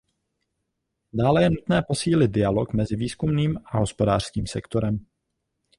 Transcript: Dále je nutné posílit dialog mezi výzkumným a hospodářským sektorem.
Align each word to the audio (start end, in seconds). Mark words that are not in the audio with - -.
Dále 1.13 1.43
je 1.43 1.49
nutné 1.49 1.81
posílit 1.87 2.31
dialog 2.31 2.73
mezi 2.73 2.95
výzkumným 2.95 3.57
a 3.65 3.77
hospodářským 3.77 4.47
sektorem. 4.47 5.05